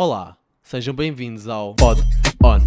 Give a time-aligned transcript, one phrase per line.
[0.00, 2.00] Olá, sejam bem-vindos ao Pod
[2.44, 2.60] On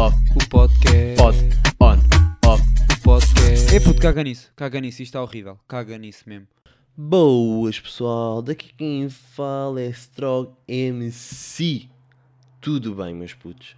[0.00, 1.16] Off, O podcast.
[1.18, 1.36] Pod
[1.82, 2.62] On Off.
[2.62, 3.76] O podcast.
[3.76, 4.50] É puto, caga nisso.
[4.56, 5.02] Caga nisso.
[5.02, 5.58] Isto está horrível.
[5.68, 6.48] Caga nisso mesmo.
[6.96, 11.90] Boas pessoal, daqui quem fala é Strog MC.
[12.58, 13.76] Tudo bem, meus putos?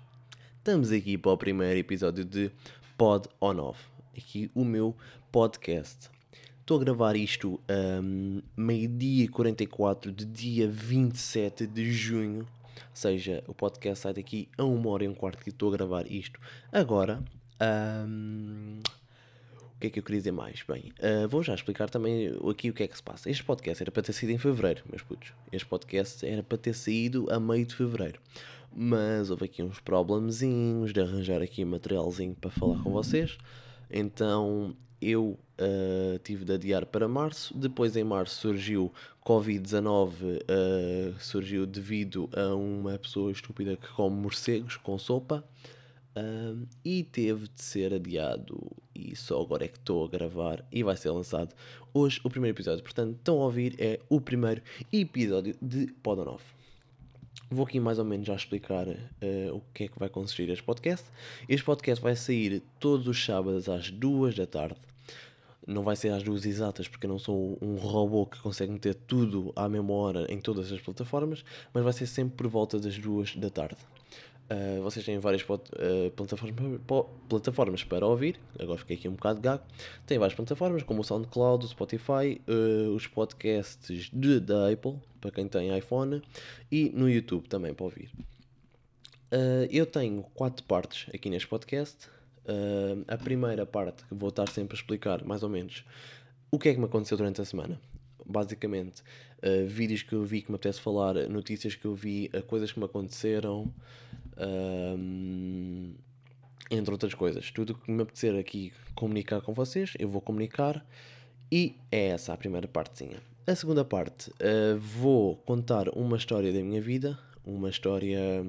[0.58, 2.48] Estamos aqui para o primeiro episódio de
[2.96, 3.80] Pod On Off.
[4.16, 4.94] Aqui o meu
[5.32, 6.08] podcast.
[6.60, 12.46] Estou a gravar isto um, meio-dia e 44 de dia 27 de junho.
[12.92, 16.10] Seja, o podcast sai daqui a uma hora e um quarto que estou a gravar
[16.10, 16.40] isto.
[16.72, 17.22] Agora,
[18.08, 18.80] um,
[19.74, 20.62] o que é que eu queria dizer mais?
[20.66, 23.30] Bem, uh, vou já explicar também aqui o que é que se passa.
[23.30, 25.32] Este podcast era para ter saído em fevereiro, meus putos.
[25.50, 28.20] Este podcast era para ter saído a meio de fevereiro.
[28.72, 33.36] Mas houve aqui uns problemzinhos de arranjar aqui materialzinho para falar com vocês.
[33.90, 37.56] Então eu uh, tive de adiar para março.
[37.56, 38.92] Depois em março surgiu
[39.24, 45.44] Covid-19, uh, surgiu devido a uma pessoa estúpida que come morcegos com sopa.
[46.16, 48.60] Um, e teve de ser adiado
[48.92, 51.54] e só agora é que estou a gravar e vai ser lançado
[51.94, 52.82] hoje o primeiro episódio.
[52.82, 54.60] Portanto, estão a ouvir é o primeiro
[54.92, 56.44] episódio de Podonoff.
[57.48, 60.62] Vou aqui mais ou menos já explicar uh, o que é que vai consistir este
[60.62, 61.06] podcast.
[61.48, 64.89] Este podcast vai sair todos os sábados às duas da tarde.
[65.70, 68.94] Não vai ser às duas exatas porque eu não sou um robô que consegue meter
[68.94, 72.98] tudo à mesma hora em todas as plataformas, mas vai ser sempre por volta das
[72.98, 73.78] duas da tarde.
[74.50, 76.80] Uh, vocês têm várias uh, plataformas,
[77.28, 78.36] plataformas para ouvir.
[78.58, 79.62] Agora fiquei aqui um bocado gago.
[80.04, 85.30] Tem várias plataformas como o SoundCloud, o Spotify, uh, os podcasts de, da Apple, para
[85.30, 86.20] quem tem iPhone,
[86.70, 88.10] e no YouTube também para ouvir.
[89.70, 92.08] eu tenho quatro partes aqui neste podcast.
[93.06, 95.84] A primeira parte que vou estar sempre a explicar, mais ou menos,
[96.50, 97.80] o que é que me aconteceu durante a semana.
[98.26, 99.02] Basicamente,
[99.66, 102.84] vídeos que eu vi que me apetece falar, notícias que eu vi, coisas que me
[102.84, 103.72] aconteceram.
[106.70, 107.50] Entre outras coisas.
[107.50, 110.86] Tudo que me apetecer aqui comunicar com vocês, eu vou comunicar.
[111.50, 113.16] E é essa a primeira partezinha.
[113.44, 118.46] A segunda parte, uh, vou contar uma história da minha vida, uma história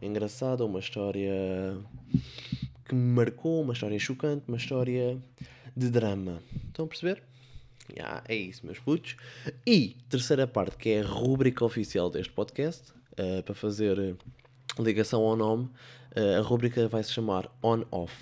[0.00, 1.76] engraçada, uma história
[2.90, 5.16] que me marcou, uma história chocante, uma história
[5.76, 6.42] de drama.
[6.66, 7.22] Estão a perceber?
[7.88, 9.16] Yeah, é isso, meus putos.
[9.64, 14.16] E terceira parte, que é a rúbrica oficial deste podcast, uh, para fazer
[14.76, 15.66] ligação ao nome,
[16.16, 18.12] uh, a rubrica vai se chamar On-Off.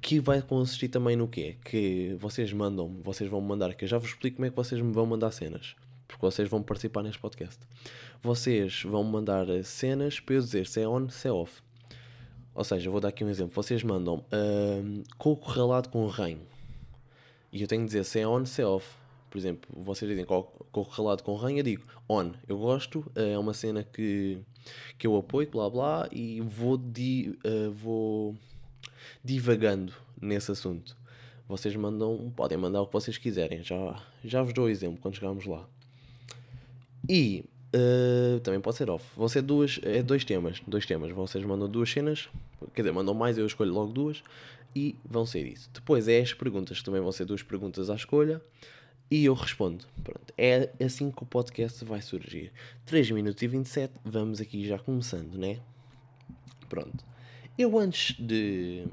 [0.00, 1.56] Que vai consistir também no quê?
[1.62, 4.80] Que vocês mandam, vocês vão mandar, que eu já vos explico como é que vocês
[4.80, 5.76] me vão mandar cenas.
[6.08, 7.58] Porque vocês vão participar neste podcast.
[8.22, 11.65] Vocês vão mandar cenas para eu dizer se é on, se é off.
[12.56, 13.54] Ou seja, vou dar aqui um exemplo.
[13.54, 16.40] Vocês mandam uh, coco ralado com reino.
[17.52, 18.88] E eu tenho que dizer se é on, se é off.
[19.28, 22.32] Por exemplo, vocês dizem coco ralado com reino, eu digo on.
[22.48, 24.38] Eu gosto, é uma cena que
[24.98, 28.34] que eu apoio, blá blá, e vou, di, uh, vou
[29.22, 30.96] divagando nesse assunto.
[31.46, 35.14] Vocês mandam, podem mandar o que vocês quiserem, já, já vos dou o exemplo quando
[35.14, 35.68] chegarmos lá.
[37.08, 37.44] E
[37.76, 39.04] uh, também pode ser off.
[39.16, 41.12] Vão ser duas, é dois temas, dois temas.
[41.12, 42.28] Vocês mandam duas cenas,
[42.74, 44.22] quer dizer, mandam mais, eu escolho logo duas,
[44.74, 45.70] e vão ser isso.
[45.72, 48.42] Depois é as perguntas, também vão ser duas perguntas à escolha
[49.10, 49.84] e eu respondo.
[50.02, 52.52] Pronto, é assim que o podcast vai surgir.
[52.84, 55.60] 3 minutos e 27, vamos aqui já começando, né?
[56.68, 57.04] Pronto.
[57.56, 58.84] Eu antes de,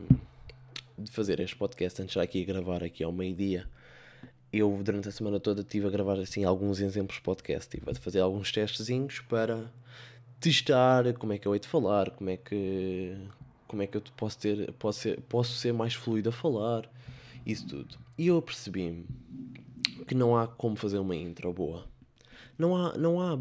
[0.98, 3.68] de fazer este podcast, antes de aqui gravar aqui ao meio-dia,
[4.54, 7.68] eu durante a semana toda estive a gravar assim alguns exemplos podcast.
[7.68, 9.66] Estive a fazer alguns testezinhos para
[10.40, 13.18] testar como é que eu hei de falar, como é que
[13.68, 16.88] como é que eu posso ter posso ser, posso ser mais fluido a falar,
[17.44, 17.98] isso tudo.
[18.16, 19.08] E eu percebi-me
[20.08, 21.86] que não há como fazer uma intro boa.
[22.56, 23.40] Não há, não há,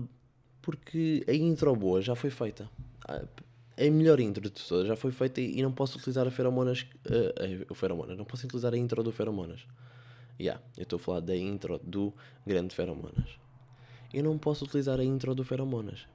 [0.62, 2.70] porque a intro boa já foi feita.
[3.06, 6.86] A melhor intro de todas já foi feita e não posso utilizar a Feromonas.
[7.04, 9.66] Uh, o Feromonas, não posso utilizar a intro do Feromonas.
[10.41, 12.12] Yeah, eu estou a falar da intro do
[12.47, 13.38] Grande Feromonas.
[14.12, 16.06] Eu não posso utilizar a intro do Feromonas.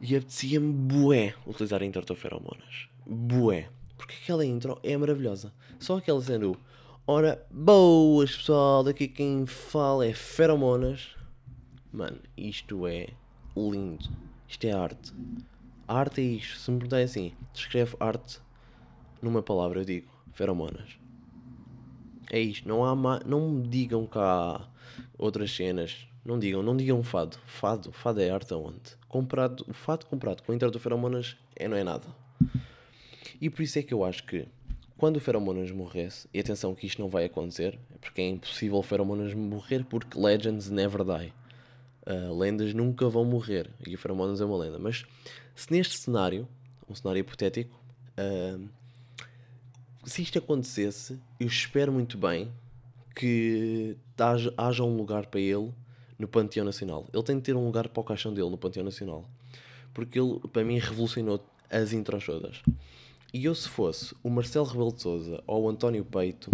[0.00, 2.88] E apetecia-me bué utilizar a intro do Feromonas.
[3.06, 3.68] Bué.
[3.96, 5.52] Porque aquela intro é maravilhosa.
[5.78, 6.58] Só aquela sendo
[7.04, 11.16] Ora, boas pessoal, daqui quem fala é Feromonas.
[11.92, 13.08] Mano, isto é
[13.56, 14.08] lindo.
[14.48, 15.12] Isto é arte.
[15.88, 16.60] Arte é isto.
[16.60, 18.38] Se me perguntarem assim, descreve arte
[19.20, 20.96] numa palavra, eu digo Feromonas.
[22.30, 22.68] É isto.
[22.68, 23.20] Não há ma...
[23.24, 24.68] Não me digam cá
[25.18, 26.06] outras cenas.
[26.24, 27.36] Não digam, não digam fado.
[27.46, 28.96] Fado, fado é arte aonde?
[29.08, 32.06] Comprado, o fado comprado com a intro do Feromonas é, não é nada.
[33.40, 34.46] E por isso é que eu acho que
[34.96, 38.82] quando o Feromonas morresse, e atenção que isto não vai acontecer, porque é impossível o
[38.82, 41.32] Feromonas morrer porque Legends never die.
[42.04, 44.78] Uh, lendas nunca vão morrer e feromonas é uma lenda.
[44.78, 45.04] Mas
[45.54, 46.48] se neste cenário,
[46.88, 47.80] um cenário hipotético,
[48.18, 48.68] uh,
[50.04, 52.50] se isto acontecesse, eu espero muito bem
[53.14, 53.96] que
[54.56, 55.72] haja, um lugar para ele
[56.18, 57.08] no Panteão Nacional.
[57.12, 59.24] Ele tem de ter um lugar para o caixão dele no Panteão Nacional.
[59.92, 62.62] Porque ele, para mim, revolucionou as intros todas.
[63.32, 66.50] E eu, se fosse o Marcelo Rebelo de Souza ou o António Peito,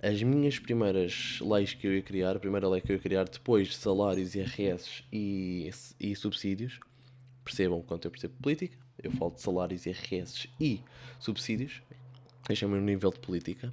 [0.00, 3.24] as minhas primeiras leis que eu ia criar, a primeira lei que eu ia criar
[3.24, 5.70] depois de salários, IRS e,
[6.00, 6.80] e subsídios,
[7.44, 10.80] percebam quanto eu percebo política, eu falo de salários, IRS e
[11.20, 11.82] subsídios,
[12.52, 13.72] deixem-me no nível de política.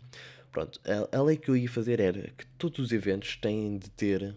[0.51, 3.89] Pronto, a, a lei que eu ia fazer era que todos os eventos têm de
[3.91, 4.35] ter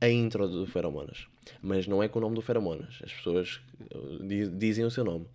[0.00, 1.26] a intro do Feromonas.
[1.60, 2.98] Mas não é com o nome do Feromonas.
[3.02, 3.60] As pessoas
[3.94, 5.26] uh, dizem o seu nome.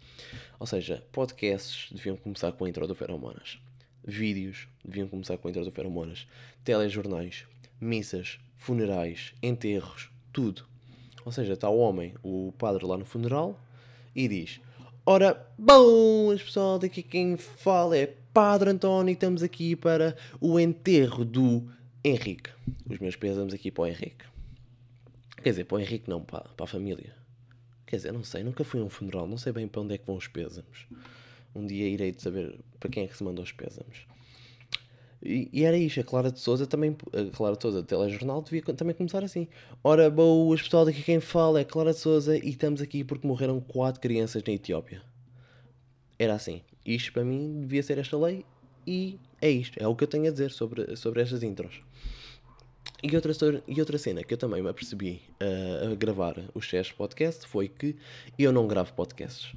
[0.59, 3.59] Ou seja, podcasts deviam começar com a intro do Feromonas
[4.07, 6.25] vídeos deviam começar com a entrada de feromonas,
[6.63, 7.45] telejornais,
[7.79, 10.65] missas, funerais, enterros, tudo.
[11.25, 13.59] Ou seja, está o homem, o padre lá no funeral,
[14.15, 14.61] e diz:
[15.09, 21.65] Ora, boas pessoal, daqui quem fala é Padre António, estamos aqui para o enterro do
[22.03, 22.49] Henrique.
[22.89, 24.25] Os meus pésamos aqui para o Henrique.
[25.41, 27.15] Quer dizer, para o Henrique não, para, para a família.
[27.85, 29.97] Quer dizer, não sei, nunca fui a um funeral, não sei bem para onde é
[29.97, 30.85] que vão os pésamos.
[31.55, 34.05] Um dia irei de saber para quem é que se mandou os pésamos.
[35.21, 38.95] E, era isto, a Clara de Souza também, a Clara de Souza, telejornal, devia também
[38.95, 39.47] começar assim.
[39.83, 43.59] Ora, boas pessoal, daqui quem fala é Clara de Souza e estamos aqui porque morreram
[43.59, 45.01] quatro crianças na Etiópia.
[46.19, 46.61] Era assim.
[46.85, 48.45] Isto para mim devia ser esta lei
[48.85, 51.81] e é isto, é o que eu tenho a dizer sobre, sobre estas intros.
[53.03, 53.31] E outra,
[53.67, 57.67] e outra cena que eu também me apercebi uh, a gravar os Chess Podcast foi
[57.67, 57.95] que
[58.39, 59.53] eu não gravo podcasts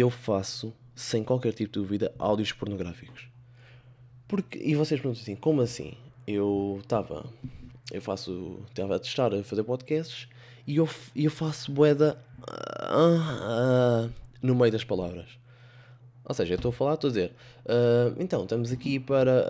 [0.00, 3.28] eu faço, sem qualquer tipo de dúvida, áudios pornográficos.
[4.34, 5.94] Porque, e vocês perguntam assim, como assim?
[6.26, 7.24] Eu estava,
[7.92, 10.26] eu faço, estava a testar a fazer podcasts
[10.66, 15.28] e eu, eu faço boeda uh, uh, no meio das palavras.
[16.24, 17.32] Ou seja, eu estou a falar, estou a dizer,
[17.64, 19.46] uh, então, estamos aqui para.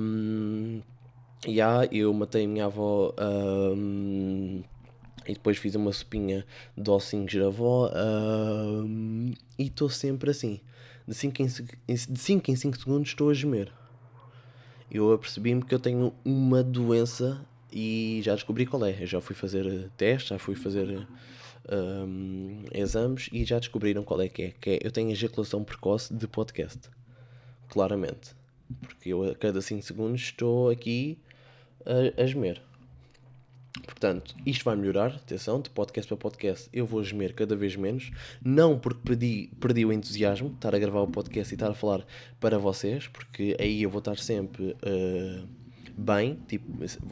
[0.00, 0.82] Uh,
[1.46, 3.10] yeah, eu matei a minha avó.
[3.10, 4.64] Uh,
[5.28, 6.44] e depois fiz uma sopinha
[6.76, 7.88] de ossinhos de avó
[9.56, 10.60] e estou sempre assim.
[11.06, 13.70] De 5 em 5 de cinco em cinco segundos estou a gemer.
[14.90, 19.02] Eu apercebi-me que eu tenho uma doença e já descobri qual é.
[19.02, 21.06] Eu já fui fazer testes, já fui fazer
[21.70, 24.52] um, exames e já descobriram qual é que é.
[24.60, 26.80] Que é eu tenho ejaculação precoce de podcast.
[27.68, 28.34] Claramente.
[28.80, 31.18] Porque eu a cada 5 segundos estou aqui
[31.84, 32.62] a, a gemer.
[33.82, 38.12] Portanto, isto vai melhorar, atenção, de podcast para podcast eu vou gemer cada vez menos,
[38.42, 41.74] não porque perdi, perdi o entusiasmo de estar a gravar o podcast e estar a
[41.74, 42.06] falar
[42.38, 45.48] para vocês, porque aí eu vou estar sempre uh,
[45.96, 46.66] bem, tipo,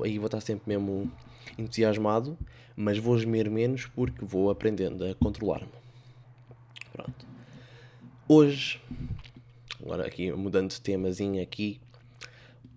[0.04, 1.10] aí vou estar sempre mesmo
[1.58, 2.38] entusiasmado,
[2.76, 5.68] mas vou gemer menos porque vou aprendendo a controlar-me.
[6.92, 7.26] Pronto.
[8.28, 8.80] Hoje,
[9.82, 11.80] agora aqui mudando de temazinho aqui,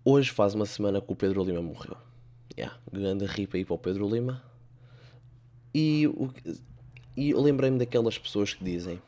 [0.03, 1.95] hoje faz uma semana que o Pedro Lima morreu
[2.57, 4.43] yeah, grande ripa aí para o Pedro Lima.
[5.73, 6.31] E, o,
[7.17, 9.01] e eu lembrei-me daquelas pessoas que dizem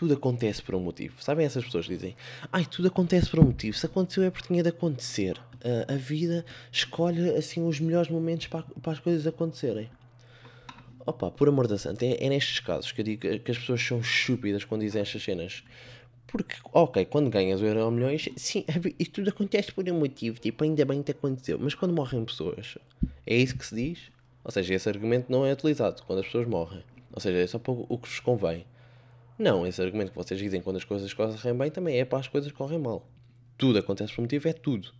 [0.00, 1.22] tudo acontece por um motivo.
[1.22, 2.16] Sabem essas pessoas que dizem
[2.50, 3.76] ai, tudo acontece por um motivo.
[3.76, 5.36] Se aconteceu é porque tinha de acontecer.
[5.56, 9.90] Uh, a vida escolhe assim os melhores momentos para, para as coisas acontecerem.
[11.04, 13.82] Opa, por amor da santa, é, é nestes casos que eu digo que as pessoas
[13.82, 15.62] são estúpidas quando dizem estas cenas.
[16.30, 18.64] Porque, ok, quando ganhas o Euro Milhões, sim,
[18.98, 21.58] isto tudo acontece por um motivo, tipo, ainda bem que aconteceu.
[21.58, 22.78] Mas quando morrem pessoas,
[23.26, 23.98] é isso que se diz?
[24.44, 26.84] Ou seja, esse argumento não é utilizado quando as pessoas morrem.
[27.12, 28.64] Ou seja, é só para o que vos convém.
[29.36, 32.28] Não, esse argumento que vocês dizem quando as coisas correm bem também é para as
[32.28, 33.04] coisas correm mal.
[33.58, 34.92] Tudo acontece por motivo, é tudo.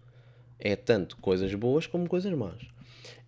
[0.58, 2.60] É tanto coisas boas como coisas más.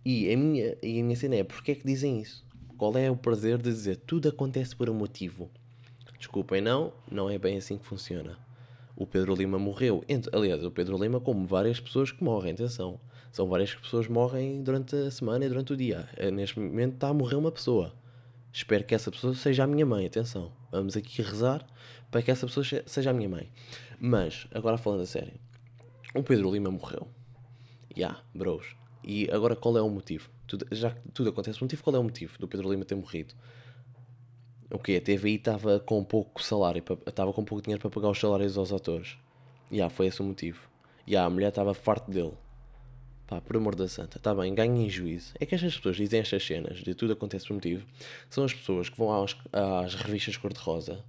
[0.05, 2.45] E a minha, e a minha cena é, porque é que dizem isso?
[2.77, 5.49] Qual é o prazer de dizer tudo acontece por um motivo?
[6.23, 8.39] Desculpem, não, não é bem assim que funciona.
[8.95, 10.05] O Pedro Lima morreu.
[10.33, 13.01] Aliás, o Pedro Lima, como várias pessoas que morrem, atenção.
[13.33, 16.09] São várias pessoas que morrem durante a semana e durante o dia.
[16.17, 17.93] Eh, neste momento está a morrer uma pessoa.
[18.53, 20.53] Espero que essa pessoa seja a minha mãe, atenção.
[20.71, 21.67] Vamos aqui rezar
[22.09, 23.51] para que essa pessoa seja a minha mãe.
[23.99, 25.35] Mas, agora falando a sério.
[26.15, 27.09] O Pedro Lima morreu.
[27.97, 28.77] Já, yeah, bros.
[29.03, 30.31] E agora qual é o motivo?
[30.47, 32.95] Tudo, já que tudo acontece por motivo, qual é o motivo do Pedro Lima ter
[32.95, 33.35] morrido?
[34.73, 38.19] O que A TVI estava com pouco salário, estava com pouco dinheiro para pagar os
[38.19, 39.19] salários aos atores.
[39.71, 40.61] E yeah, foi esse o motivo.
[41.07, 42.33] E yeah, a mulher estava farto dele.
[43.27, 45.33] Pá, por amor da santa, está bem, ganhem juízo.
[45.39, 47.87] É que estas pessoas dizem estas cenas de tudo acontece por motivo.
[48.29, 51.05] São as pessoas que vão às, às revistas cor-de-rosa,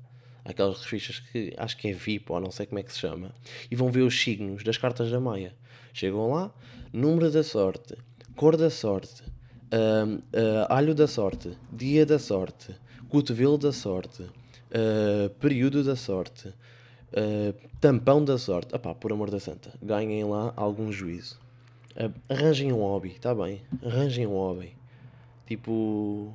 [0.45, 3.33] aquelas revistas que acho que é VIP ou não sei como é que se chama,
[3.69, 5.53] e vão ver os signos das cartas da Maia.
[5.93, 6.53] Chegam lá,
[6.91, 7.95] número da sorte,
[8.35, 9.23] cor da sorte,
[9.71, 12.73] ahm, ah, alho da sorte, dia da sorte,
[13.13, 14.25] cotovelo da sorte,
[14.73, 16.51] ah, período da sorte,
[17.15, 18.75] ah, tampão da sorte.
[18.75, 21.39] Opá, por amor da santa, ganhem lá algum juízo.
[21.95, 23.61] Ah, arranjem um hobby, está bem?
[23.85, 24.75] Arranjem um hobby.
[25.45, 26.33] Tipo.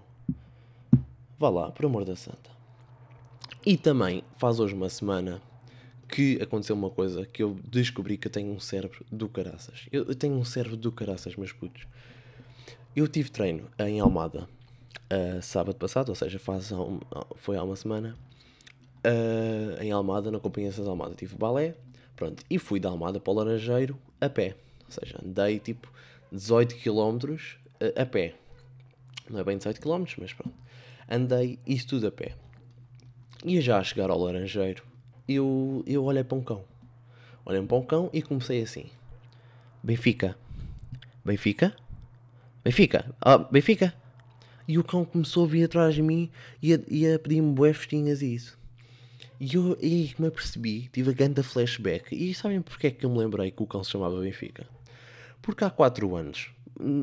[1.37, 2.50] Vá lá, por amor da santa.
[3.66, 5.42] E também faz hoje uma semana
[6.08, 9.88] que aconteceu uma coisa que eu descobri que eu tenho um cérebro do caraças.
[9.90, 11.88] Eu, eu tenho um cérebro do caraças, meus putos.
[12.94, 14.49] Eu tive treino em Almada
[15.10, 17.00] ah, sábado passado, ou seja, faz um-
[17.36, 18.16] foi há uma semana.
[19.04, 21.74] ah, em Almada, na Companhia de Almada, tive balé.
[22.16, 24.56] Pronto, e fui da Almada para o Laranjeiro a pé.
[24.86, 25.88] Ou seja, andei tipo
[26.32, 27.38] 18 km
[27.96, 28.34] a, a pé.
[29.30, 30.54] Não é bem 18 km, mas pronto.
[31.08, 32.34] Andei isso tudo a pé.
[33.44, 34.82] E já a chegar ao Laranjeiro,
[35.28, 36.64] eu, eu olhei para um cão.
[37.46, 38.86] Olhei para um cão e comecei assim:
[39.82, 40.36] Benfica,
[41.24, 41.74] Benfica,
[42.64, 43.94] Benfica, ah, Benfica.
[44.68, 46.30] E o cão começou a vir atrás de mim
[46.62, 48.58] e a, e a pedir-me bué festinhas e isso.
[49.40, 52.14] E eu e me apercebi, tive a grande flashback.
[52.14, 54.66] E sabem porque é que eu me lembrei que o cão se chamava Benfica?
[55.40, 56.50] Porque há 4 anos,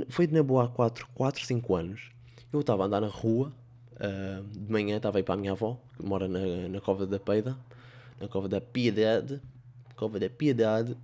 [0.09, 2.11] foi na boa há 4, 4, 5 anos,
[2.53, 3.51] eu estava a andar na rua,
[3.99, 7.07] ah, de manhã estava a ir para a minha avó, que mora na, na Cova
[7.07, 7.57] da Peida,
[8.19, 9.41] na Cova da Piedade,
[9.95, 10.95] Cova da Piedade,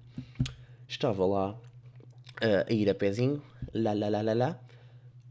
[0.87, 1.55] estava lá
[2.41, 3.41] ah, a ir a pezinho,
[3.73, 4.59] lá, lá, lá, lá, lá,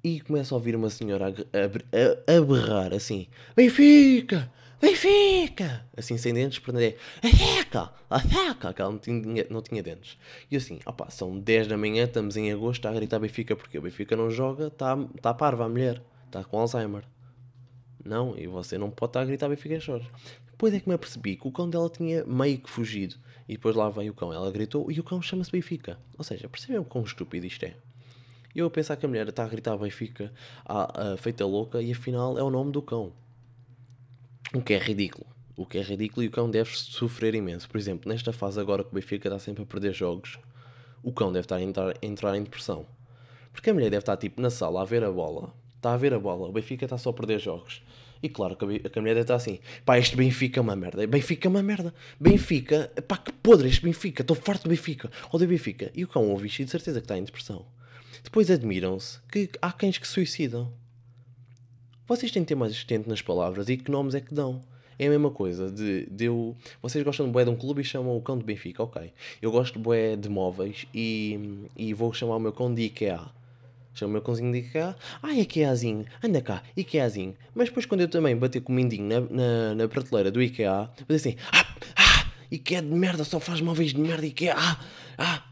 [0.03, 3.27] e começo a ouvir uma senhora a, a, a- berrar assim:
[3.57, 4.51] Benfica!
[4.81, 5.87] Benfica!
[5.97, 7.93] Assim sem dentes, portanto é Ateca!
[8.09, 8.73] Ateca!
[8.73, 10.17] Que ela não tinha, não tinha dentes.
[10.51, 10.79] E assim:
[11.11, 14.31] são 10 da manhã, estamos em agosto, está a gritar Benfica porque o Benfica não
[14.31, 17.03] joga, está tá parva a mulher, está com Alzheimer.
[18.03, 20.09] Não, e você não pode estar a gritar Benfica e Jorge.
[20.51, 23.17] Depois é que me apercebi que o cão dela tinha meio que fugido.
[23.49, 25.99] E depois lá veio o cão, ela gritou e o cão chama-se Benfica.
[26.17, 27.75] Ou seja, percebem o quão estúpido isto é?
[28.55, 30.33] E eu a pensar que a mulher está a gritar Benfica,
[30.65, 33.13] a, a feita louca, e afinal é o nome do cão.
[34.53, 35.27] O que é ridículo.
[35.57, 37.69] O que é ridículo e o cão deve sofrer imenso.
[37.69, 40.39] Por exemplo, nesta fase agora que o Benfica está sempre a perder jogos,
[41.03, 42.87] o cão deve estar a entrar, a entrar em depressão.
[43.53, 45.55] Porque a mulher deve estar tipo na sala a ver a bola.
[45.77, 46.49] Está a ver a bola.
[46.49, 47.83] O Benfica está só a perder jogos.
[48.23, 51.07] E claro que a, a mulher deve estar assim: pá, este Benfica é uma merda.
[51.07, 51.95] Benfica é uma merda.
[52.19, 54.23] Benfica, pá, que podre este Benfica.
[54.23, 55.11] Estou farto do Benfica.
[55.33, 55.91] Odeio Benfica.
[55.95, 57.65] E o cão ouve isto e de certeza que está em depressão.
[58.23, 60.73] Depois admiram-se que há cães que suicidam.
[62.07, 64.61] Vocês têm de ter mais assistente nas palavras e que nomes é que dão.
[64.99, 66.57] É a mesma coisa de, de eu.
[66.83, 69.13] Vocês gostam de boé de um clube e chamam o cão de Benfica, ok.
[69.41, 73.31] Eu gosto de boé de móveis e, e vou chamar o meu cão de IKEA.
[73.95, 74.97] Chamo o meu cãozinho de IKEA.
[75.23, 77.35] Ah, IKEAzinho, anda cá, IKEAzinho.
[77.55, 80.91] Mas depois quando eu também bater com o mindinho na, na, na prateleira do IKEA,
[81.09, 84.81] vou dizer assim: Ah, ah, IKEA de merda, só faz móveis de merda, IKEA, ah,
[85.19, 85.50] ah.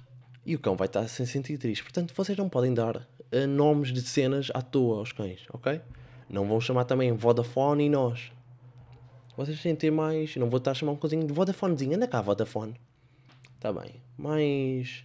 [0.49, 1.83] E o cão vai estar sem sentir triste.
[1.83, 5.79] Portanto, vocês não podem dar eh, nomes de cenas à toa aos cães, ok?
[6.27, 8.33] Não vão chamar também Vodafone e nós.
[9.37, 10.35] Vocês têm de ter mais.
[10.37, 11.97] Não vou estar a chamar um cozinho de Vodafonezinho.
[11.97, 12.75] Anda cá, Vodafone.
[13.57, 13.97] Está bem.
[14.17, 15.05] Mais.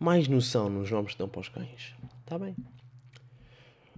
[0.00, 1.94] Mais noção nos nomes que dão para os cães.
[2.24, 2.56] Está bem.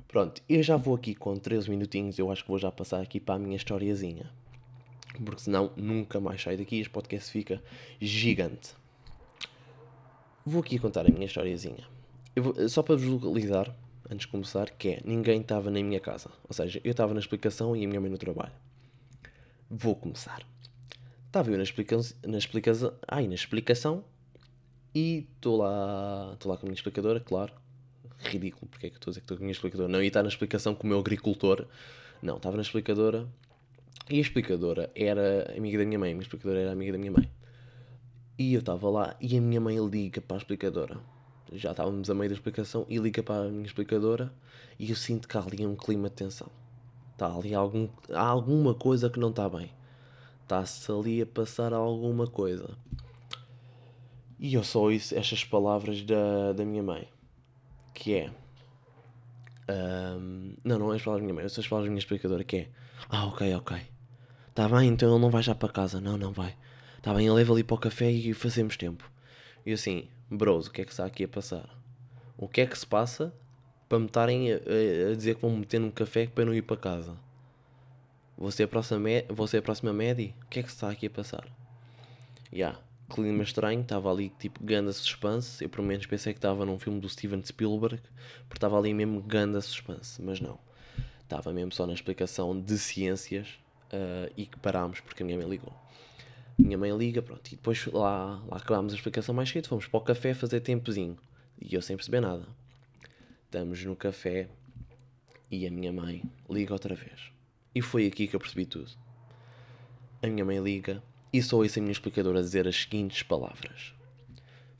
[0.07, 2.19] Pronto, eu já vou aqui com 13 minutinhos.
[2.19, 4.31] Eu acho que vou já passar aqui para a minha historiazinha.
[5.25, 6.79] Porque senão nunca mais saio daqui.
[6.79, 7.63] Este podcast fica
[7.99, 8.77] gigante.
[10.49, 11.87] Vou aqui contar a minha historiazinha.
[12.35, 13.71] Vou- só para vos localizar,
[14.09, 16.31] antes de começar, que é ninguém estava na minha casa.
[16.49, 18.55] Ou seja, eu estava na explicação e a minha mãe no trabalho.
[19.69, 20.43] Vou começar.
[21.26, 24.02] Estava eu na explicação, na explicação, ai, na explicação
[24.95, 27.52] e estou lá, estou lá com a minha explicadora, claro.
[28.21, 29.87] Ridículo, porque é que estou a dizer que estou com a minha explicadora?
[29.90, 31.67] Não ia estar na explicação com o meu agricultor.
[32.23, 33.28] Não, estava na explicadora
[34.09, 36.12] e a explicadora era amiga da minha mãe.
[36.12, 37.31] A minha explicadora era amiga da minha mãe.
[38.38, 41.00] E eu estava lá e a minha mãe liga para a explicadora.
[41.52, 44.33] Já estávamos a meio da explicação e liga para a minha explicadora
[44.78, 46.49] e eu sinto que há ali um clima de tensão.
[47.12, 49.73] Está ali algum, há alguma coisa que não está bem.
[50.45, 52.78] Está-se ali a passar alguma coisa.
[54.38, 57.09] E eu só ouço estas palavras da, da minha mãe.
[57.92, 58.30] Que é...
[59.68, 61.49] ahm, não, não é as palavras da minha mãe.
[61.49, 62.45] Sou as palavras da minha explicadora.
[62.45, 62.68] Que é...
[63.09, 63.76] Ah, ok, ok.
[64.49, 66.00] Está bem, então ele não vai já para casa.
[66.00, 66.57] Não, não vai.
[66.99, 69.11] Está bem, ele leva ali para o café e fazemos tempo.
[69.64, 71.69] E eu assim, bros, o que é que está aqui a passar?
[72.37, 73.33] O que é que se passa
[73.88, 76.55] para me estarem a, a- dizer que vão me meter num café para eu não
[76.55, 77.17] ir para casa?
[78.37, 79.62] Você é a próxima, você é?
[80.43, 81.47] O que é que se está aqui a passar?
[82.52, 82.76] Ya,
[83.11, 85.62] clima estranho, estava ali tipo ganda suspense.
[85.64, 88.00] Eu pelo menos pensei que estava num filme do Steven Spielberg,
[88.49, 90.59] porque estava ali mesmo ganda suspense, mas não.
[91.23, 93.59] Estava mesmo só na explicação de ciências
[93.93, 95.73] ah, e que parámos porque a minha mãe ligou.
[96.59, 99.99] Minha mãe liga, pronto, e depois lá, lá acabámos a explicação mais cedo, fomos para
[99.99, 101.17] o café fazer tempozinho.
[101.61, 102.47] E eu sem perceber nada.
[103.45, 104.49] estamos no café
[105.50, 107.31] e a minha mãe liga outra vez.
[107.75, 108.91] E foi aqui que eu percebi tudo.
[110.21, 113.95] A minha mãe liga e só ouço a minha explicadora dizer as seguintes palavras: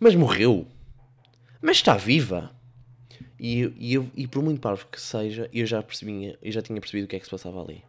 [0.00, 0.66] Mas morreu?
[1.62, 2.54] Mas está viva?
[3.38, 6.80] E, e, eu, e por muito parvo que seja, eu já percebi, eu já tinha
[6.80, 7.85] percebido o que é que se passava ali.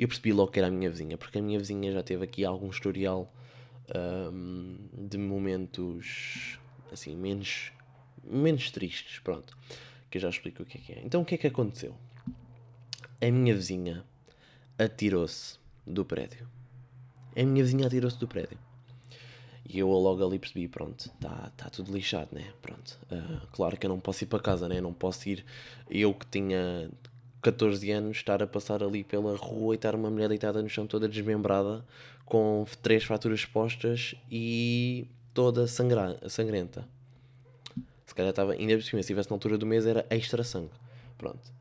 [0.00, 2.42] Eu percebi logo que era a minha vizinha, porque a minha vizinha já teve aqui
[2.42, 3.30] algum historial
[4.32, 6.58] hum, de momentos
[6.90, 7.70] assim, menos,
[8.24, 9.54] menos tristes, pronto.
[10.10, 11.02] Que eu já explico o que é que é.
[11.04, 11.94] Então o que é que aconteceu?
[13.20, 14.02] A minha vizinha
[14.78, 16.48] atirou-se do prédio.
[17.36, 18.58] A minha vizinha atirou-se do prédio.
[19.68, 22.54] E eu logo ali percebi, pronto, está tá tudo lixado, né?
[22.62, 22.98] Pronto.
[23.12, 24.80] Uh, claro que eu não posso ir para casa, né?
[24.80, 25.44] Não posso ir,
[25.90, 26.90] eu que tinha
[27.40, 30.86] 14 anos, estar a passar ali pela rua e estar uma mulher deitada no chão
[30.86, 31.84] toda desmembrada,
[32.24, 36.86] com três fraturas expostas e toda sangra sangrenta.
[38.06, 40.72] Se calhar estava, ainda por cima, se estivesse na altura do mês, era extra sangue.
[41.16, 41.52] Pronto.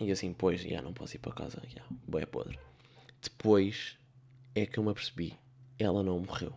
[0.00, 2.58] E assim, pois, já não posso ir para casa, já, boé podre.
[3.22, 3.96] Depois
[4.54, 5.34] é que eu me apercebi,
[5.78, 6.52] ela não morreu.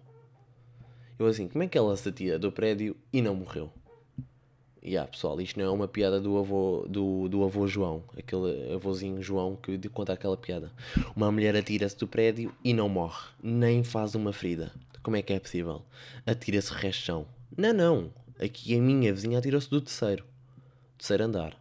[1.19, 3.71] Eu assim, como é que ela se atira do prédio e não morreu?
[4.84, 9.22] Yeah, pessoal, isto não é uma piada do avô, do, do avô João, aquele avôzinho
[9.22, 10.72] João que conta aquela piada.
[11.15, 14.72] Uma mulher atira-se do prédio e não morre, nem faz uma ferida.
[15.03, 15.84] Como é que é possível?
[16.25, 17.25] Atira-se restão.
[17.57, 18.13] Não, não.
[18.39, 20.25] Aqui a minha vizinha atirou-se do terceiro.
[20.98, 21.57] Terceiro andar.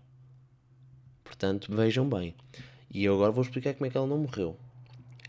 [1.25, 2.35] Portanto, vejam bem.
[2.91, 4.57] E eu agora vou explicar como é que ela não morreu.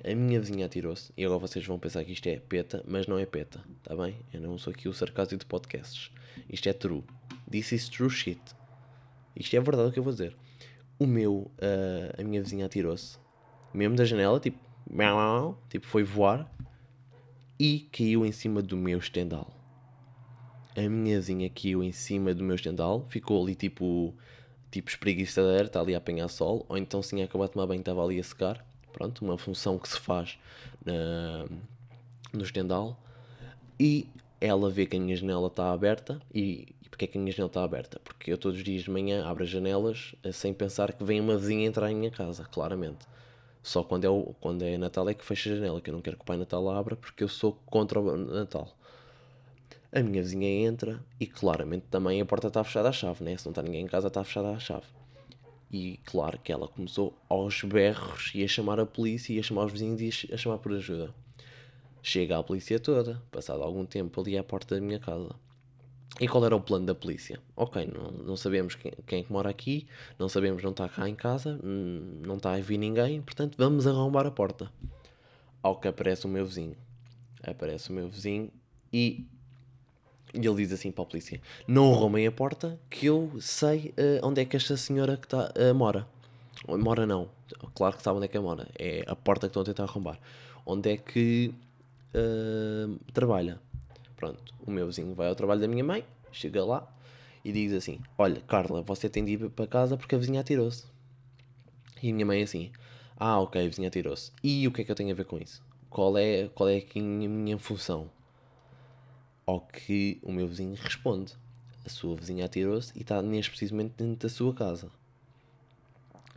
[0.04, 1.12] A minha vizinha atirou-se.
[1.18, 3.64] E agora vocês vão pensar que isto é peta, mas não é peta.
[3.78, 4.16] Está bem?
[4.34, 6.12] Eu não sou aqui o sarcasmo de podcasts.
[6.50, 7.04] Isto é true.
[7.50, 8.42] This is true shit.
[9.36, 10.36] Isto é verdade o que eu vou dizer.
[11.00, 13.18] O meu, uh, a minha vizinha atirou-se.
[13.74, 14.58] Mesmo da janela, tipo,
[15.70, 16.52] tipo, foi voar.
[17.60, 19.52] E caiu em cima do meu estendal.
[20.76, 23.06] A minha vizinha caiu em cima do meu estendal.
[23.10, 24.14] Ficou ali tipo,
[24.70, 26.66] tipo espreguiçadeira, está ali a apanhar sol.
[26.70, 28.66] Ou então se tinha acabado de tomar banho, estava ali a secar
[28.98, 30.40] pronto, uma função que se faz
[30.84, 31.46] na,
[32.34, 33.00] no estendal,
[33.80, 34.08] e
[34.42, 37.48] ela vê que a minha janela está aberta, e porque é que a minha janela
[37.48, 38.02] está aberta?
[38.04, 41.22] Porque eu todos os dias de manhã abro as janelas eh, sem pensar que vem
[41.22, 43.06] uma vizinha entrar em minha casa, claramente.
[43.62, 46.02] Só quando é, o, quando é Natal é que fecho a janela, que eu não
[46.02, 48.76] quero que o Pai Natal abra, porque eu sou contra o Natal.
[49.92, 53.38] A minha vizinha entra e claramente também a porta está fechada à chave, né?
[53.38, 54.88] Se não está ninguém em casa, está fechada à chave.
[55.72, 59.66] E claro que ela começou aos berros e a chamar a polícia e a chamar
[59.66, 61.14] os vizinhos e a chamar por ajuda.
[62.02, 65.36] Chega a polícia toda, passado algum tempo ali à porta da minha casa.
[66.20, 67.40] E qual era o plano da polícia?
[67.56, 71.08] Ok, não, não sabemos quem, quem é que mora aqui, não sabemos, não está cá
[71.08, 74.72] em casa, hum, não está a vir ninguém, portanto vamos arrombar a porta.
[75.62, 76.76] Ao que aparece o meu vizinho.
[77.44, 78.52] Aparece o meu vizinho
[78.92, 79.28] e
[80.34, 84.42] ele diz assim para a polícia: Não arrumem a porta, que eu sei uh, onde
[84.42, 86.08] é que esta senhora que está uh, mora.
[86.68, 87.30] Mora não,
[87.76, 88.68] claro que sabe onde é que mora.
[88.78, 90.20] É a porta que estão a tentar arrombar.
[90.66, 91.54] Onde é que
[92.14, 93.60] uh, trabalha.
[94.18, 96.92] Pronto, o meu vizinho vai ao trabalho da minha mãe, chega lá
[97.46, 100.86] e diz assim: Olha, Carla, você tem de ir para casa porque a vizinha atirou-se.
[102.02, 102.72] E a minha mãe assim:
[103.16, 104.32] Ah, ok, a vizinha atirou-se.
[104.44, 105.64] E o que é que eu tenho a ver com isso?
[105.88, 108.10] Qual é, qual é aqui a minha função?
[109.46, 111.34] Ao que o meu vizinho responde:
[111.86, 114.90] A sua vizinha atirou-se e está neste precisamente dentro da sua casa.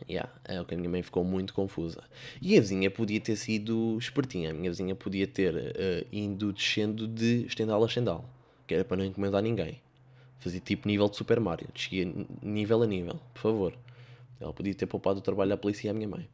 [0.08, 2.02] Yeah, é o que a minha mãe ficou muito confusa.
[2.40, 4.50] E a vizinha podia ter sido espertinha.
[4.50, 8.24] A minha vizinha podia ter uh, indo descendo de estendal a estendal,
[8.66, 9.80] que era para não encomendar ninguém.
[10.38, 12.10] Fazia tipo nível de Super Mario, descia
[12.42, 13.78] nível a nível, por favor.
[14.40, 16.26] Ela podia ter poupado o trabalho à polícia e à minha mãe.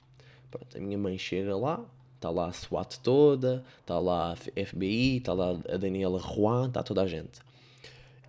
[0.51, 1.85] Pronto, a minha mãe chega lá,
[2.17, 6.83] Está lá a SWAT toda, está lá a FBI, está lá a Daniela Juan, está
[6.83, 7.41] toda a gente.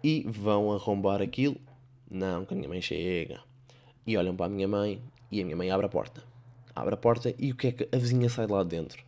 [0.04, 1.56] E vão arrombar aquilo.
[2.12, 3.40] Não, que a minha mãe chega.
[4.06, 6.24] E olham para a minha mãe e a minha mãe abre a porta.
[6.76, 9.04] Abre a porta e o que é que a vizinha sai de lá de dentro?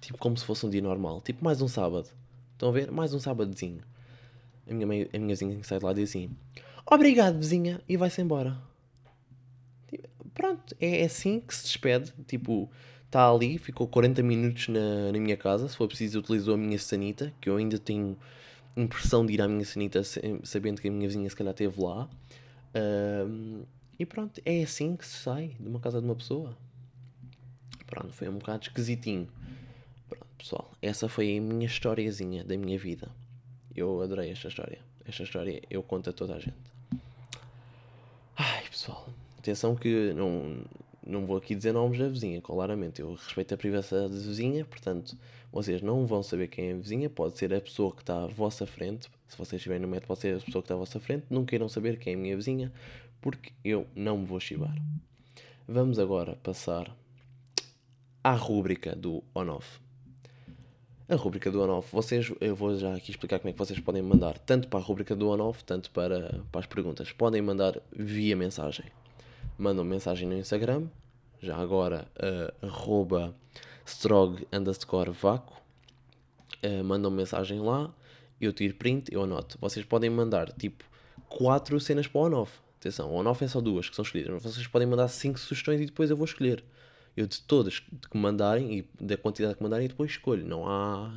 [0.00, 1.20] Tipo como se fosse um dia normal.
[1.20, 2.08] Tipo mais um sábado.
[2.52, 2.90] Estão a ver?
[2.90, 3.82] Mais um sábadozinho.
[4.68, 6.30] A minha, mãe, a minha vizinha sai de lá e diz assim:
[6.86, 8.56] Obrigado, vizinha, e vai-se embora.
[9.88, 12.12] Tipo, pronto, é assim que se despede.
[12.26, 12.70] Tipo,
[13.06, 15.68] está ali, ficou 40 minutos na, na minha casa.
[15.68, 18.16] Se for preciso, utilizou a minha sanita, que eu ainda tenho
[18.76, 20.02] impressão de ir à minha sanita
[20.44, 22.08] sabendo que a minha vizinha se calhar esteve lá.
[22.74, 23.62] Um,
[23.98, 26.56] e pronto, é assim que se sai de uma casa de uma pessoa.
[27.86, 29.28] Pronto, foi um bocado esquisitinho.
[30.08, 33.10] Pronto, pessoal, essa foi a minha historiazinha da minha vida.
[33.74, 34.80] Eu adorei esta história.
[35.06, 36.56] Esta história eu conto a toda a gente.
[38.36, 40.64] Ai, pessoal, atenção que não,
[41.06, 43.00] não vou aqui dizer nomes da vizinha, claramente.
[43.00, 45.16] Eu respeito a privacidade da vizinha, portanto,
[45.52, 47.10] vocês não vão saber quem é a vizinha.
[47.10, 49.10] Pode ser a pessoa que está à vossa frente.
[49.28, 51.26] Se vocês estiverem no metro, pode ser a pessoa que está à vossa frente.
[51.28, 52.72] Não queiram saber quem é a minha vizinha,
[53.22, 54.76] porque eu não me vou chibar.
[55.66, 56.94] Vamos agora passar
[58.22, 59.80] à rúbrica do on-off.
[61.08, 64.02] A rúbrica do on-off, vocês, eu vou já aqui explicar como é que vocês podem
[64.02, 67.12] mandar tanto para a rúbrica do on-off, tanto para, para as perguntas.
[67.12, 68.86] Podem mandar via mensagem.
[69.56, 70.88] Mandam mensagem no Instagram,
[71.40, 73.34] já agora uh, arroba
[73.84, 75.60] strog underscore vaco.
[76.64, 77.92] Uh, mandam mensagem lá,
[78.40, 79.58] eu tiro print, eu anoto.
[79.60, 80.84] Vocês podem mandar tipo
[81.28, 82.62] 4 cenas para o on-off.
[82.82, 85.80] Atenção, o on-off é só duas que são escolhidas, mas vocês podem mandar 5 sugestões
[85.80, 86.64] e depois eu vou escolher.
[87.16, 90.44] Eu de todas que mandarem e da quantidade que mandarem depois escolho.
[90.44, 91.16] Não há.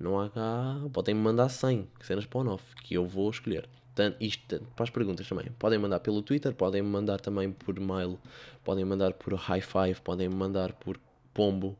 [0.00, 0.80] Não há cá.
[0.92, 3.68] Podem me mandar 100 cenas para o on-off que eu vou escolher.
[3.94, 5.46] Tanto, isto para as perguntas também.
[5.60, 8.18] Podem mandar pelo Twitter, podem mandar também por mail,
[8.64, 10.98] podem mandar por high five, podem mandar por
[11.32, 11.78] pombo,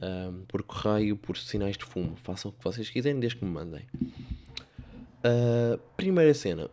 [0.00, 2.14] um, por correio, por sinais de fumo.
[2.14, 3.84] Façam o que vocês quiserem desde que me mandem.
[5.24, 6.70] Uh, primeira cena,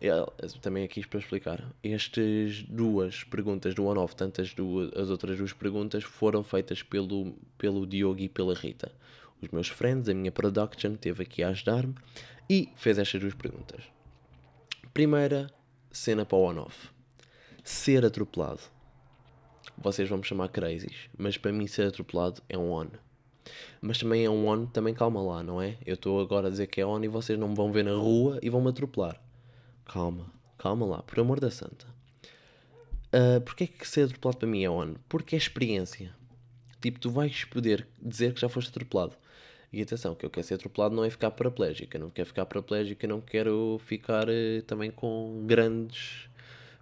[0.60, 1.64] também aqui para explicar.
[1.82, 7.34] Estas duas perguntas do on-off, tanto as, duas, as outras duas perguntas, foram feitas pelo,
[7.58, 8.92] pelo Diogo e pela Rita.
[9.40, 11.94] Os meus friends, a minha production, esteve aqui a ajudar-me
[12.48, 13.82] e fez estas duas perguntas.
[14.92, 15.50] Primeira
[15.90, 16.90] cena para o on-off:
[17.64, 18.60] ser atropelado.
[19.76, 22.86] Vocês vão me chamar crazies, mas para mim ser atropelado é um on.
[23.80, 25.76] Mas também é um on, também calma lá, não é?
[25.84, 27.94] Eu estou agora a dizer que é on e vocês não me vão ver na
[27.94, 29.20] rua e vão me atropelar.
[29.84, 30.26] Calma,
[30.56, 31.86] calma lá, por amor da santa.
[33.14, 34.94] Uh, Porquê é que ser atropelado para mim é on?
[35.08, 36.14] Porque é experiência.
[36.80, 39.16] Tipo, tu vais poder dizer que já foste atropelado.
[39.72, 41.96] E atenção, que eu quero ser atropelado não é ficar paraplégico.
[41.96, 46.28] Eu não quero ficar paraplégico, eu não quero ficar uh, também com grandes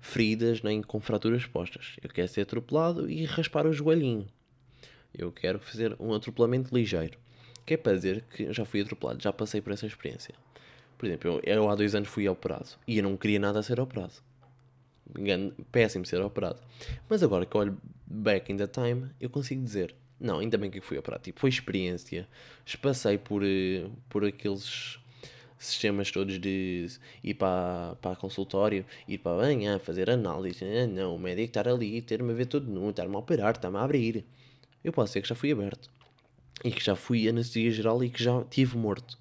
[0.01, 1.97] feridas nem com fraturas expostas.
[2.03, 4.27] Eu quero ser atropelado e raspar o joelhinho.
[5.17, 7.19] Eu quero fazer um atropelamento ligeiro.
[7.65, 10.35] Que é para dizer que já fui atropelado, já passei por essa experiência.
[10.99, 13.79] Por exemplo, eu, eu há dois anos fui operado e eu não queria nada ser
[13.79, 14.13] operado.
[15.71, 16.59] Péssimo ser operado.
[17.09, 20.81] Mas agora que olho back in the time, eu consigo dizer: não, ainda bem que
[20.81, 21.25] fui operado.
[21.25, 22.27] Tipo, foi experiência.
[22.81, 24.99] Passei por, eh, por aqueles
[25.59, 26.89] sistemas todos de
[27.23, 30.65] ir para, para consultório, ir para a banha, fazer análise.
[30.89, 33.83] Não, o médico estar ali, ter-me a ver todo nu, estar-me a operar, estar-me a
[33.83, 34.25] abrir
[34.85, 35.91] eu posso dizer que já fui aberto.
[36.65, 39.19] E que já fui anestesia geral e que já tive morto.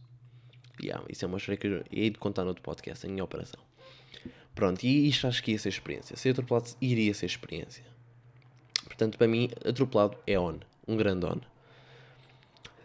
[0.81, 3.23] Yeah, isso é uma história que eu hei de contar no outro podcast, a minha
[3.23, 3.59] operação.
[4.53, 6.15] Pronto, e isto acho que ia ser experiência.
[6.17, 7.83] Ser atropelado iria ser experiência.
[8.83, 10.59] Portanto, para mim, atropelado é on.
[10.87, 11.39] Um grande on.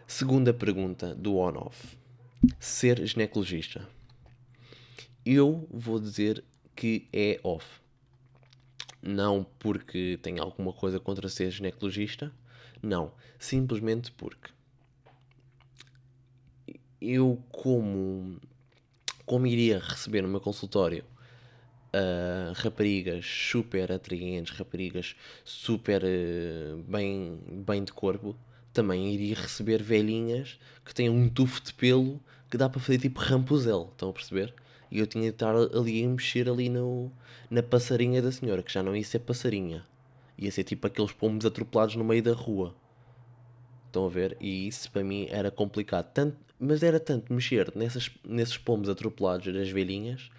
[0.07, 1.97] Segunda pergunta do on-off.
[2.59, 3.87] Ser ginecologista.
[5.25, 6.43] Eu vou dizer
[6.75, 7.65] que é off.
[9.01, 12.31] Não porque tenho alguma coisa contra ser ginecologista,
[12.81, 14.51] não, simplesmente porque
[17.01, 18.39] eu como
[19.25, 21.03] como iria receber no meu consultório
[21.93, 28.35] uh, raparigas super atraentes, raparigas super uh, bem, bem de corpo,
[28.73, 33.19] também iria receber velhinhas que têm um tufo de pelo que dá para fazer tipo
[33.19, 34.53] rampuzel, estão a perceber?
[34.89, 37.11] E eu tinha de estar ali a mexer ali no,
[37.49, 39.85] na passarinha da senhora, que já não ia ser passarinha.
[40.37, 42.75] Ia ser tipo aqueles pombos atropelados no meio da rua.
[43.87, 44.37] Estão a ver?
[44.39, 46.11] E isso para mim era complicado.
[46.13, 50.29] Tanto, mas era tanto mexer nessas, nesses pombos atropelados das velhinhas,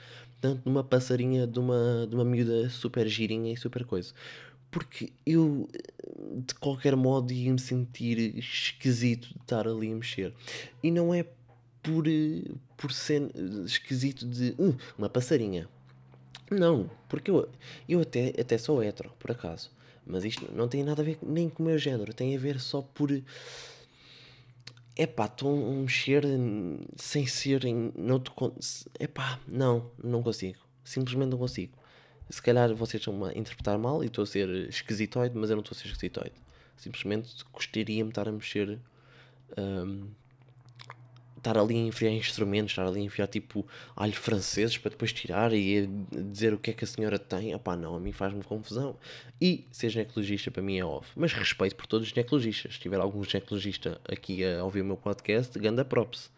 [0.40, 4.12] tanto numa passarinha de uma, de uma miúda super girinha e super coisa.
[4.70, 5.68] Porque eu,
[6.46, 10.34] de qualquer modo, ia me sentir esquisito de estar ali a mexer.
[10.82, 11.24] E não é
[11.82, 12.04] por,
[12.76, 13.30] por ser
[13.64, 15.68] esquisito de uh, uma passarinha.
[16.50, 17.48] Não, porque eu,
[17.88, 19.70] eu até, até sou hetero, por acaso.
[20.08, 22.58] Mas isto não tem nada a ver nem com o meu género, tem a ver
[22.58, 23.10] só por.
[24.96, 26.24] É pá, estou a mexer
[26.96, 27.92] sem ser em.
[28.98, 30.58] É pá, não, não consigo.
[30.82, 31.76] Simplesmente não consigo.
[32.30, 35.62] Se calhar vocês estão a interpretar mal e estou a ser esquisitoide, mas eu não
[35.62, 36.34] estou a ser esquisitoide.
[36.76, 38.78] Simplesmente gostaria-me estar a mexer
[39.56, 40.08] um,
[41.38, 45.52] estar ali a enfiar instrumentos, estar ali a enfiar tipo alhos franceses para depois tirar
[45.52, 48.96] e dizer o que é que a senhora tem, opá, não, a mim faz-me confusão.
[49.40, 51.08] E ser ginecologista para mim é off.
[51.16, 52.74] Mas respeito por todos os ginecologistas.
[52.74, 56.30] Se tiver algum ginecologista aqui a ouvir o meu podcast, ganda props.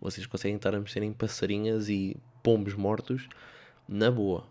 [0.00, 3.28] Vocês conseguem estar a mexer em passarinhas e pombos mortos
[3.88, 4.46] na boa.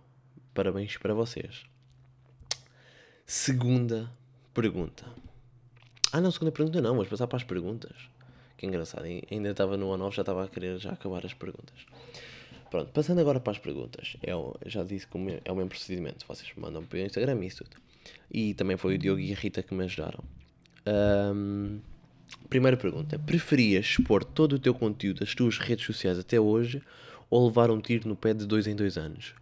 [0.54, 1.63] Parabéns para vocês.
[3.26, 4.12] Segunda
[4.54, 5.06] pergunta.
[6.12, 8.14] Ah, não, segunda pergunta não, mas passar para as perguntas.
[8.58, 11.76] Que engraçado, ainda estava no on-off, já estava a querer já acabar as perguntas.
[12.70, 14.18] Pronto, passando agora para as perguntas.
[14.24, 16.26] É o, já disse que é o mesmo procedimento.
[16.28, 17.78] Vocês mandam para o Instagram e isso tudo.
[18.32, 20.24] E também foi o Diogo e a Rita que me ajudaram.
[20.88, 21.80] Um,
[22.50, 23.20] primeira pergunta.
[23.20, 26.82] Preferias expor todo o teu conteúdo das tuas redes sociais até hoje
[27.30, 29.34] ou levar um tiro no pé de dois em dois anos?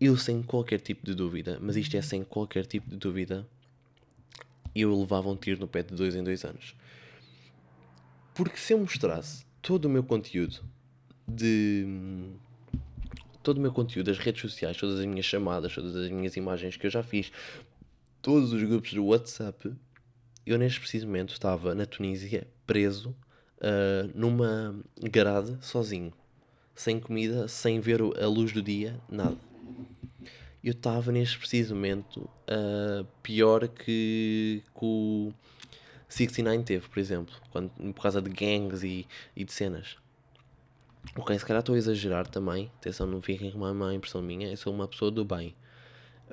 [0.00, 3.46] eu sem qualquer tipo de dúvida, mas isto é sem qualquer tipo de dúvida,
[4.74, 6.74] eu levava um tiro no pé de dois em dois anos.
[8.36, 10.62] Porque se eu mostrasse todo o meu conteúdo
[11.26, 11.86] de.
[13.42, 16.76] Todo o meu conteúdo das redes sociais, todas as minhas chamadas, todas as minhas imagens
[16.76, 17.32] que eu já fiz,
[18.20, 19.72] todos os grupos do WhatsApp,
[20.44, 23.16] eu neste preciso momento estava na Tunísia, preso,
[23.58, 26.12] uh, numa grade, sozinho.
[26.74, 29.38] Sem comida, sem ver a luz do dia, nada.
[30.62, 35.32] Eu estava neste preciso momento uh, pior que, o
[36.08, 39.96] 69 teve, por exemplo, quando, por causa de gangues e, e de cenas.
[41.14, 42.70] Ok, se calhar estou a exagerar também.
[42.78, 44.48] Atenção, não fiquem com uma má impressão minha.
[44.48, 45.54] Eu sou uma pessoa do bem.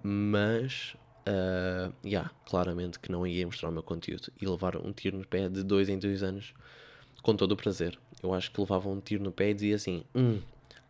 [0.02, 0.96] Mas,
[1.28, 4.32] uh, yeah, claramente que não ia mostrar o meu conteúdo.
[4.42, 6.54] E levar um tiro no pé de dois em dois anos,
[7.22, 7.98] com todo o prazer.
[8.22, 10.42] Eu acho que levava um tiro no pé e dizia assim: Hum,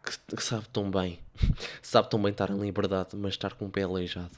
[0.04, 1.20] que, que sabe tão bem.
[1.82, 4.32] sabe tão bem estar em liberdade, mas estar com o pé aleijado.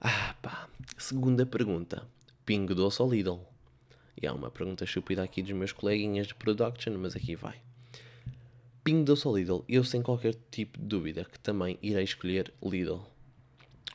[0.00, 0.68] Ah, pá.
[0.98, 2.02] Segunda pergunta:
[2.46, 3.40] Pingo doce ou Lidl?
[4.22, 7.60] E há uma pergunta estúpida aqui dos meus coleguinhas de production, mas aqui vai.
[8.84, 13.00] Pingo Doce ou Lidl, eu sem qualquer tipo de dúvida que também irei escolher Lidl.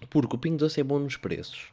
[0.09, 1.71] Porque o Pingo Doce é bom nos preços,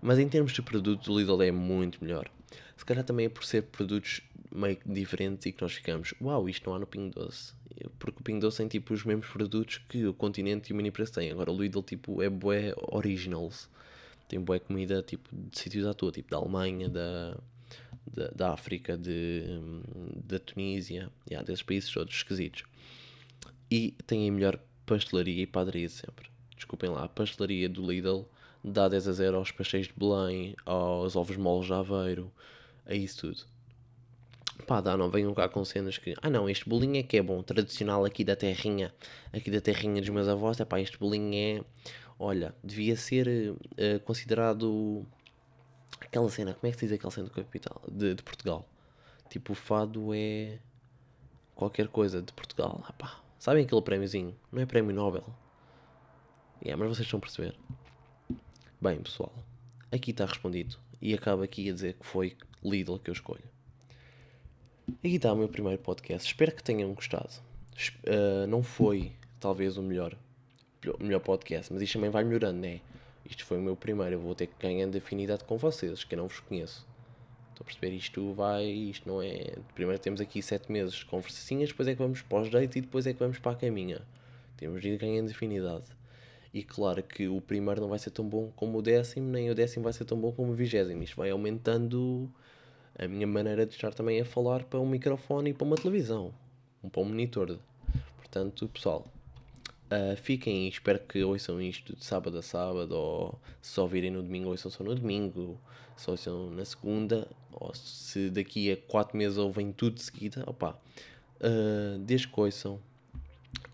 [0.00, 2.30] mas em termos de produto o Lidl é muito melhor.
[2.76, 6.70] Se calhar também é por ser produtos meio diferentes e que nós ficamos, uau, isto
[6.70, 7.52] não há no Pingo Doce.
[7.98, 10.92] Porque o Pingo Doce tem tipo os mesmos produtos que o Continente e o Mini
[10.92, 11.32] Preço têm.
[11.32, 13.68] Agora o Lidl tipo é bué originals.
[14.32, 17.36] Tem bué comida tipo de sítios à toa, tipo da Alemanha, da,
[18.06, 19.44] da, da África, de,
[20.24, 22.64] da Tunísia, yeah, desses países todos esquisitos.
[23.70, 26.30] E tem a melhor pastelaria e padaria de sempre.
[26.56, 28.22] Desculpem lá, a pastelaria do Lidl
[28.64, 32.32] dá 10 a 0 aos pastéis de Belém, aos ovos moles de Aveiro,
[32.86, 33.44] a isso tudo.
[34.66, 36.14] Pá, dá, não venham cá com cenas que.
[36.22, 38.94] Ah, não, este bolinho é que é bom, tradicional aqui da terrinha,
[39.30, 40.58] aqui da terrinha dos meus avós.
[40.58, 41.64] É pá, este bolinho é.
[42.24, 45.04] Olha, devia ser uh, considerado
[46.12, 47.80] Aquela cena, como é que se diz aquela cena do capital?
[47.90, 48.68] De, de Portugal.
[49.30, 50.58] Tipo, o fado é
[51.54, 52.84] qualquer coisa de Portugal.
[52.86, 53.20] Ah, pá.
[53.38, 54.36] Sabem aquele prémiozinho?
[54.50, 55.24] Não é prémio Nobel.
[56.62, 57.56] Yeah, mas vocês estão a perceber.
[58.80, 59.32] Bem, pessoal,
[59.90, 60.76] aqui está respondido.
[61.00, 63.44] E acabo aqui a dizer que foi Lidl que eu escolho.
[64.98, 66.28] Aqui está o meu primeiro podcast.
[66.28, 67.32] Espero que tenham gostado.
[68.06, 70.16] Uh, não foi, talvez, o melhor,
[71.00, 72.80] melhor podcast, mas isto também vai melhorando, né?
[73.28, 76.14] Isto foi o meu primeiro, eu vou ter que ganhar de afinidade com vocês, que
[76.14, 76.86] eu não vos conheço.
[77.50, 79.54] Estou a perceber, isto vai, isto não é...
[79.74, 82.80] Primeiro temos aqui sete meses de conversacinhas, depois é que vamos para os dates e
[82.80, 84.02] depois é que vamos para a caminha.
[84.56, 85.84] Temos de ir ganhando afinidade.
[86.52, 89.54] E claro que o primeiro não vai ser tão bom como o décimo, nem o
[89.54, 91.02] décimo vai ser tão bom como o vigésimo.
[91.02, 92.30] Isto vai aumentando
[92.98, 96.34] a minha maneira de estar também a falar para um microfone e para uma televisão.
[96.82, 97.58] Um para um monitor.
[98.16, 99.06] Portanto, pessoal,
[99.92, 104.22] Uh, fiquem espero que ouçam isto de sábado a sábado, ou se só virem no
[104.22, 105.60] domingo, ouçam só no domingo,
[105.98, 110.70] se ouçam na segunda, ou se daqui a 4 meses ouvem tudo de seguida, opá,
[111.40, 112.80] uh, desde que ouçam.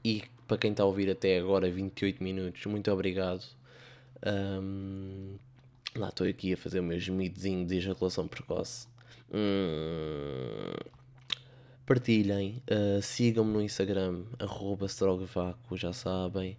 [0.04, 3.44] E para quem está a ouvir até agora 28 minutos, muito obrigado.
[4.26, 5.36] Um,
[5.94, 8.88] lá estou aqui a fazer o meu gemidozinho de ejaculação precoce.
[9.32, 10.57] Hum,
[11.88, 14.86] partilhem, uh, sigam-me no Instagram, arroba
[15.72, 16.54] já sabem.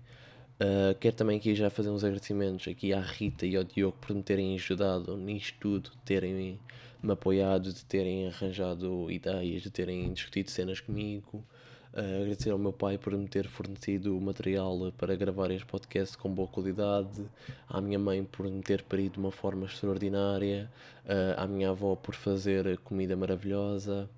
[0.59, 4.15] Uh, quero também aqui já fazer uns agradecimentos aqui à Rita e ao Diogo por
[4.15, 6.59] me terem ajudado nisto tudo, de terem
[7.03, 11.45] me apoiado, de terem arranjado ideias, de terem discutido cenas comigo.
[11.93, 16.33] Uh, agradecer ao meu pai por me ter fornecido material para gravar este podcast com
[16.33, 17.23] boa qualidade,
[17.67, 20.71] à minha mãe por me ter parido de uma forma extraordinária,
[21.05, 24.09] uh, à minha avó por fazer comida maravilhosa,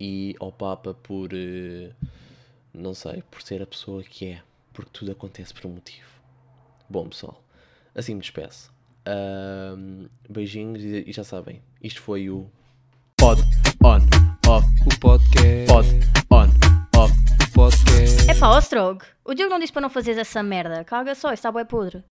[0.00, 1.94] e ao Papa por, uh,
[2.72, 6.08] não sei, por ser a pessoa que é, porque tudo acontece por um motivo.
[6.88, 7.42] Bom, pessoal,
[7.94, 8.72] assim me despeço.
[9.06, 12.50] Uh, beijinhos e, e já sabem, isto foi o
[13.16, 13.42] Pod
[13.82, 13.98] On
[14.48, 14.66] Off.
[14.86, 15.66] O podcast.
[15.66, 15.88] Pod
[16.30, 17.12] On Off.
[17.42, 18.30] O podcast.
[18.30, 20.84] É pá, ó Strog, o Diogo não disse para não fazeres essa merda.
[20.84, 22.02] Caga só, está bem podre.